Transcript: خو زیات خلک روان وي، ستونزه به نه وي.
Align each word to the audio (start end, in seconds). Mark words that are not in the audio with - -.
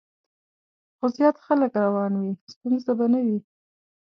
خو 0.97 1.05
زیات 1.15 1.37
خلک 1.45 1.71
روان 1.83 2.13
وي، 2.19 2.31
ستونزه 2.53 2.91
به 2.97 3.05
نه 3.13 3.19
وي. 3.25 3.37